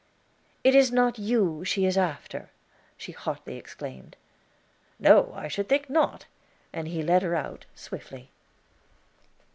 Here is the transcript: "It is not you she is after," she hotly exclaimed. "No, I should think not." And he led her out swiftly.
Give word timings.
"It 0.63 0.73
is 0.73 0.91
not 0.91 1.19
you 1.19 1.63
she 1.63 1.85
is 1.85 1.95
after," 1.95 2.49
she 2.97 3.11
hotly 3.11 3.55
exclaimed. 3.57 4.15
"No, 4.97 5.31
I 5.35 5.47
should 5.47 5.69
think 5.69 5.91
not." 5.91 6.25
And 6.73 6.87
he 6.87 7.03
led 7.03 7.21
her 7.21 7.35
out 7.35 7.65
swiftly. 7.75 8.31